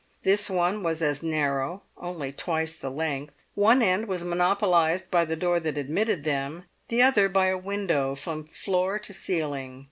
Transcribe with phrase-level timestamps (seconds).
[0.23, 3.45] This one was as narrow, only twice the length.
[3.53, 8.15] One end was monopolised by the door that admitted them, the other by a window
[8.15, 9.79] from floor to ceiling.